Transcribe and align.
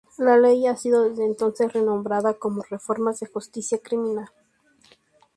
La 0.17 0.35
ley 0.35 0.65
ha 0.65 0.75
sido 0.75 1.07
desde 1.07 1.23
entonces 1.27 1.71
renombrada 1.73 2.33
como 2.33 2.63
"reformas 2.71 3.19
de 3.19 3.27
justicia 3.27 3.77
criminal". 3.83 4.29